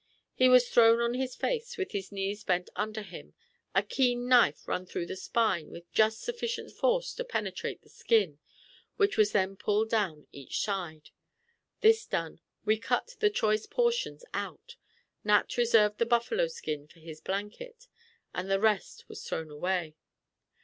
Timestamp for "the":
5.05-5.15, 7.83-7.89, 13.19-13.29, 15.99-16.07, 18.49-18.59